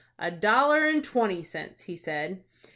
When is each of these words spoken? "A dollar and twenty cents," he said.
"A 0.17 0.31
dollar 0.31 0.85
and 0.85 1.03
twenty 1.03 1.43
cents," 1.43 1.83
he 1.83 1.95
said. 1.95 2.43